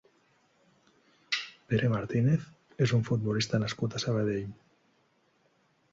[1.73, 2.47] Pere Martínez
[2.87, 4.53] és un futbolista nascut a Sabadell.